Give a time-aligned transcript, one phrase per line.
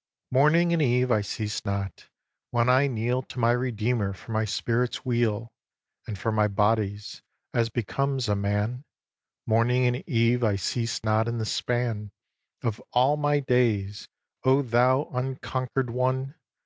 [0.00, 0.28] ii.
[0.38, 2.08] Morning and eve I cease not,
[2.52, 5.52] when I kneel To my Redeemer for my spirit's weal
[6.06, 7.20] And for my body's,
[7.52, 8.84] as becomes a man,
[9.46, 12.12] Morning and eve I cease not in the span
[12.62, 14.08] Of all my days,
[14.42, 16.34] O thou Unconquer'd One!